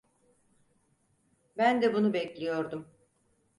Ben 1.57 1.81
de 1.81 1.93
bunu 1.93 2.13
bekliyordum. 2.13 2.87